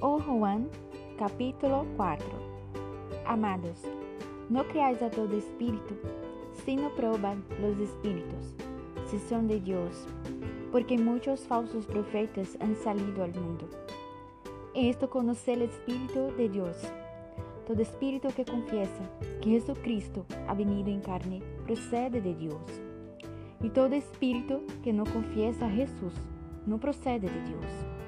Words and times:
Juan 0.00 0.68
capítulo 1.18 1.84
4 1.98 2.26
Amados, 3.26 3.82
no 4.48 4.66
creáis 4.66 5.02
a 5.02 5.10
todo 5.10 5.36
espíritu, 5.36 5.94
sino 6.64 6.88
probad 6.94 7.36
los 7.60 7.78
espíritus, 7.78 8.54
si 9.10 9.18
son 9.18 9.46
de 9.46 9.60
Dios, 9.60 10.06
porque 10.72 10.96
muchos 10.96 11.40
falsos 11.40 11.84
profetas 11.84 12.56
han 12.60 12.76
salido 12.76 13.22
al 13.22 13.34
mundo. 13.34 13.68
Esto 14.74 15.10
conoce 15.10 15.52
el 15.52 15.62
Espíritu 15.62 16.32
de 16.36 16.48
Dios. 16.48 16.76
Todo 17.66 17.82
espíritu 17.82 18.28
que 18.34 18.46
confiesa 18.46 19.10
que 19.42 19.50
Jesucristo 19.50 20.24
ha 20.48 20.54
venido 20.54 20.88
en 20.88 21.02
carne 21.02 21.42
procede 21.66 22.22
de 22.22 22.34
Dios. 22.34 22.62
Y 23.62 23.68
todo 23.68 23.94
espíritu 23.94 24.62
que 24.82 24.94
no 24.94 25.04
confiesa 25.04 25.66
a 25.66 25.70
Jesús 25.70 26.14
no 26.66 26.78
procede 26.78 27.28
de 27.28 27.42
Dios. 27.44 27.99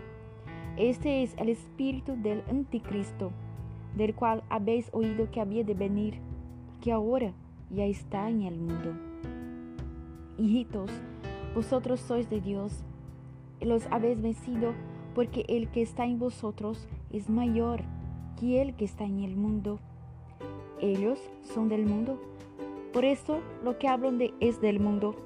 Este 0.78 1.22
es 1.22 1.34
el 1.36 1.50
espíritu 1.50 2.16
del 2.16 2.42
anticristo, 2.48 3.30
del 3.94 4.14
cual 4.14 4.42
habéis 4.48 4.88
oído 4.92 5.30
que 5.30 5.40
había 5.40 5.64
de 5.64 5.74
venir, 5.74 6.14
que 6.80 6.92
ahora 6.92 7.34
ya 7.70 7.84
está 7.84 8.30
en 8.30 8.42
el 8.42 8.58
mundo. 8.58 8.94
Hijitos, 10.38 10.90
vosotros 11.54 12.00
sois 12.00 12.30
de 12.30 12.40
Dios, 12.40 12.84
y 13.60 13.66
los 13.66 13.86
habéis 13.90 14.22
vencido, 14.22 14.72
porque 15.14 15.44
el 15.46 15.68
que 15.68 15.82
está 15.82 16.06
en 16.06 16.18
vosotros 16.18 16.88
es 17.12 17.28
mayor 17.28 17.82
que 18.40 18.62
el 18.62 18.74
que 18.74 18.86
está 18.86 19.04
en 19.04 19.20
el 19.20 19.36
mundo. 19.36 19.78
Ellos 20.80 21.20
son 21.42 21.68
del 21.68 21.84
mundo, 21.84 22.18
por 22.94 23.04
eso 23.04 23.40
lo 23.62 23.78
que 23.78 23.88
hablan 23.88 24.16
de 24.16 24.32
es 24.40 24.62
del 24.62 24.80
mundo, 24.80 25.16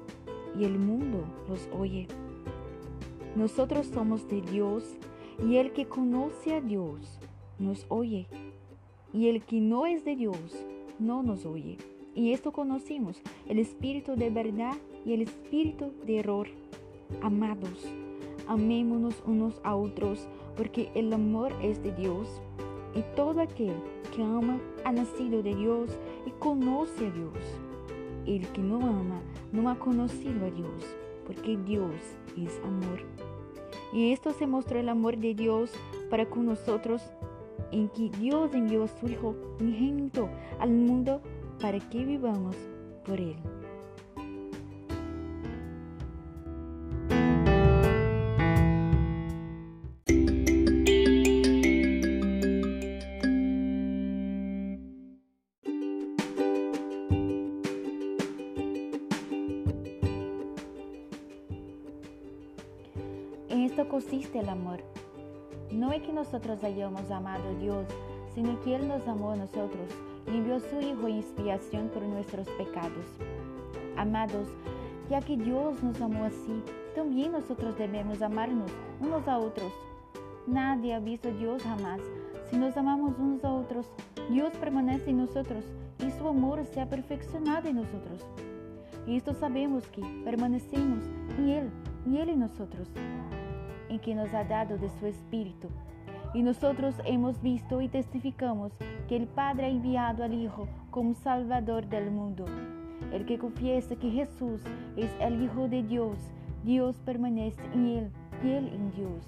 y 0.59 0.65
el 0.65 0.77
mundo 0.77 1.23
los 1.47 1.69
oye. 1.71 2.07
Nosotros 3.37 3.87
somos 3.87 4.27
de 4.27 4.41
Dios, 4.41 4.97
y 5.45 5.57
el 5.57 5.71
que 5.71 5.85
conoce 5.85 6.55
a 6.55 6.61
Dios 6.61 7.19
nos 7.59 7.85
oye, 7.89 8.27
y 9.13 9.29
el 9.29 9.43
que 9.43 9.59
no 9.61 9.85
es 9.85 10.03
de 10.03 10.15
Dios 10.15 10.65
no 10.99 11.23
nos 11.23 11.45
oye. 11.45 11.77
Y 12.15 12.33
esto 12.33 12.51
conocimos, 12.51 13.21
el 13.47 13.59
espíritu 13.59 14.15
de 14.15 14.29
verdad 14.29 14.75
y 15.05 15.13
el 15.13 15.21
espíritu 15.21 15.93
de 16.05 16.19
error. 16.19 16.47
Amados, 17.21 17.85
amémonos 18.47 19.21
unos 19.25 19.61
a 19.63 19.75
otros, 19.75 20.27
porque 20.55 20.89
el 20.95 21.13
amor 21.13 21.53
es 21.61 21.81
de 21.83 21.93
Dios. 21.93 22.41
Y 22.95 23.03
todo 23.15 23.41
aquel 23.41 23.75
que 24.15 24.23
ama 24.23 24.59
ha 24.83 24.91
nacido 24.91 25.43
de 25.43 25.53
Dios 25.55 25.91
y 26.25 26.31
conoce 26.31 27.05
a 27.05 27.11
Dios. 27.11 27.37
El 28.25 28.47
que 28.47 28.61
no 28.61 28.77
ama 28.77 29.21
no 29.51 29.69
ha 29.69 29.77
conocido 29.77 30.47
a 30.47 30.49
Dios, 30.49 30.83
porque 31.25 31.57
Dios 31.57 31.93
es 32.35 32.59
amor. 32.63 32.99
Y 33.93 34.11
esto 34.11 34.33
se 34.33 34.47
mostró 34.47 34.79
el 34.79 34.89
amor 34.89 35.17
de 35.17 35.33
Dios 35.33 35.71
para 36.09 36.25
con 36.25 36.45
nosotros, 36.45 37.01
en 37.71 37.89
que 37.89 38.09
Dios 38.09 38.53
envió 38.53 38.83
a 38.83 38.87
su 38.87 39.07
Hijo 39.07 39.35
unigénito 39.59 40.29
al 40.59 40.71
mundo 40.71 41.21
para 41.59 41.79
que 41.79 42.03
vivamos 42.03 42.55
por 43.05 43.19
Él. 43.19 43.35
Esto 63.67 63.89
consiste 63.89 64.39
el 64.39 64.47
amor. 64.47 64.79
No 65.71 65.91
es 65.91 66.01
que 66.01 66.13
nosotros 66.13 66.63
hayamos 66.63 67.11
amado 67.11 67.49
a 67.49 67.59
Dios, 67.59 67.85
sino 68.33 68.59
que 68.61 68.75
Él 68.75 68.87
nos 68.87 69.05
amó 69.09 69.31
a 69.31 69.35
nosotros 69.35 69.89
y 70.25 70.37
envió 70.37 70.55
a 70.55 70.59
su 70.61 70.79
Hijo 70.79 71.07
en 71.07 71.17
expiación 71.17 71.89
por 71.89 72.01
nuestros 72.03 72.47
pecados. 72.51 73.05
Amados, 73.97 74.47
ya 75.09 75.19
que 75.19 75.35
Dios 75.35 75.83
nos 75.83 75.99
amó 75.99 76.23
así, 76.23 76.63
también 76.95 77.33
nosotros 77.33 77.77
debemos 77.77 78.21
amarnos 78.21 78.71
unos 79.01 79.27
a 79.27 79.37
otros. 79.37 79.73
Nadie 80.47 80.93
ha 80.93 80.99
visto 80.99 81.27
a 81.27 81.33
Dios 81.33 81.61
jamás. 81.61 81.99
Si 82.49 82.57
nos 82.57 82.77
amamos 82.77 83.19
unos 83.19 83.43
a 83.43 83.51
otros, 83.51 83.85
Dios 84.29 84.53
permanece 84.61 85.09
en 85.09 85.17
nosotros 85.17 85.65
y 85.99 86.09
su 86.11 86.25
amor 86.25 86.63
se 86.73 86.79
ha 86.79 86.87
perfeccionado 86.87 87.67
en 87.67 87.75
nosotros. 87.75 88.25
Y 89.05 89.17
esto 89.17 89.33
sabemos 89.33 89.85
que 89.87 90.01
permanecemos 90.23 91.03
en 91.37 91.49
Él 91.49 91.69
y 92.09 92.17
Él 92.17 92.29
en 92.29 92.39
nosotros, 92.39 92.87
en 93.89 93.99
que 93.99 94.15
nos 94.15 94.33
ha 94.33 94.43
dado 94.43 94.77
de 94.77 94.89
su 94.89 95.05
Espíritu. 95.05 95.67
Y 96.33 96.43
nosotros 96.43 96.95
hemos 97.05 97.41
visto 97.41 97.81
y 97.81 97.87
testificamos 97.87 98.71
que 99.07 99.15
el 99.15 99.27
Padre 99.27 99.65
ha 99.65 99.69
enviado 99.69 100.23
al 100.23 100.33
Hijo 100.33 100.67
como 100.91 101.13
Salvador 101.15 101.87
del 101.87 102.11
mundo. 102.11 102.45
El 103.13 103.25
que 103.25 103.37
confiesa 103.37 103.95
que 103.95 104.11
Jesús 104.11 104.61
es 104.95 105.09
el 105.19 105.41
Hijo 105.43 105.67
de 105.67 105.83
Dios, 105.83 106.17
Dios 106.63 106.95
permanece 107.05 107.61
en 107.73 107.85
Él 107.87 108.11
y 108.43 108.49
Él 108.49 108.67
en 108.73 108.91
Dios. 108.91 109.23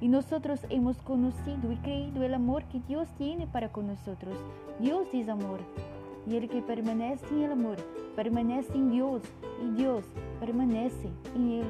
Y 0.00 0.08
nosotros 0.08 0.60
hemos 0.70 0.96
conocido 1.02 1.70
y 1.70 1.76
creído 1.76 2.22
el 2.22 2.32
amor 2.32 2.64
que 2.64 2.80
Dios 2.88 3.08
tiene 3.18 3.46
para 3.46 3.70
con 3.70 3.86
nosotros. 3.86 4.34
Dios 4.78 5.08
es 5.12 5.28
amor. 5.28 5.60
Y 6.26 6.36
el 6.36 6.48
que 6.48 6.62
permanece 6.62 7.26
en 7.30 7.42
el 7.42 7.52
amor, 7.52 7.76
permanece 8.16 8.72
en 8.74 8.90
Dios 8.90 9.22
y 9.62 9.76
Dios 9.76 10.04
permanece 10.38 11.08
en 11.34 11.48
Él. 11.50 11.66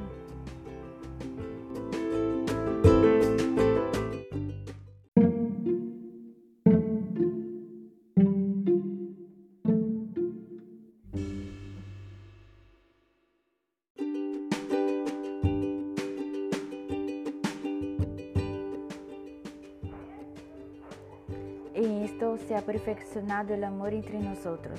En 21.80 22.02
esto 22.02 22.36
se 22.36 22.54
ha 22.54 22.60
perfeccionado 22.60 23.54
el 23.54 23.64
amor 23.64 23.94
entre 23.94 24.20
nosotros, 24.20 24.78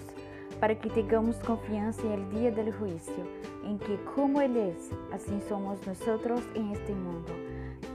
para 0.60 0.78
que 0.78 0.88
tengamos 0.88 1.36
confianza 1.38 2.04
en 2.04 2.12
el 2.12 2.30
día 2.30 2.52
del 2.52 2.72
juicio, 2.72 3.26
en 3.66 3.80
que 3.80 3.98
como 4.14 4.40
Él 4.40 4.56
es, 4.56 4.92
así 5.12 5.42
somos 5.50 5.80
nosotros 5.88 6.42
en 6.54 6.70
este 6.70 6.94
mundo. 6.94 7.32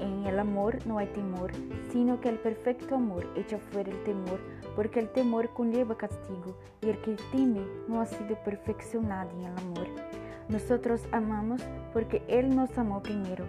En 0.00 0.27
el 0.27 0.41
amor 0.41 0.84
no 0.87 0.99
hay 0.99 1.06
temor, 1.06 1.53
sino 1.93 2.21
que 2.21 2.31
el 2.31 2.39
perfecto 2.41 2.97
amor 2.97 3.25
echa 3.37 3.59
fuera 3.59 3.93
el 3.93 4.03
temor, 4.03 4.41
porque 4.75 4.99
el 4.99 5.09
temor 5.11 5.50
conlleva 5.50 5.97
castigo, 5.97 6.56
y 6.81 6.88
el 6.88 7.00
que 7.03 7.15
teme 7.31 7.65
no 7.87 8.00
ha 8.00 8.06
sido 8.06 8.34
perfeccionado 8.43 9.31
en 9.38 9.43
el 9.43 9.56
amor. 9.56 9.87
Nosotros 10.49 11.00
amamos 11.12 11.62
porque 11.93 12.25
Él 12.27 12.56
nos 12.56 12.77
amó 12.77 13.05
primero. 13.05 13.44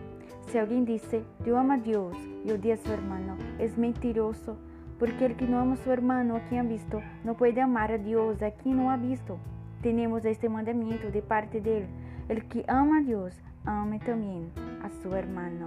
Si 0.51 0.59
alguien 0.59 0.85
dice, 0.85 1.23
yo 1.43 1.57
amo 1.57 1.73
a 1.73 1.77
Dios 1.77 2.15
y 2.45 2.51
odia 2.51 2.75
a 2.75 2.77
su 2.77 2.93
hermano, 2.93 3.37
es 3.57 3.75
mentiroso, 3.75 4.55
porque 4.99 5.25
el 5.25 5.35
que 5.35 5.47
no 5.47 5.59
ama 5.59 5.73
a 5.73 5.77
su 5.77 5.91
hermano 5.91 6.35
a 6.35 6.41
quien 6.47 6.65
ha 6.65 6.69
visto, 6.69 7.01
no 7.23 7.35
puede 7.35 7.61
amar 7.61 7.91
a 7.91 7.97
Dios 7.97 8.41
a 8.41 8.51
quien 8.51 8.77
no 8.77 8.91
ha 8.91 8.97
visto. 8.97 9.37
Tenemos 9.81 10.25
este 10.25 10.49
mandamiento 10.49 11.11
de 11.11 11.21
parte 11.21 11.61
de 11.61 11.79
Él. 11.79 11.87
El 12.29 12.47
que 12.47 12.65
ama 12.67 12.97
a 12.97 13.01
Dios, 13.01 13.39
ame 13.65 13.99
también 13.99 14.51
a 14.83 14.89
su 15.01 15.13
hermano. 15.13 15.65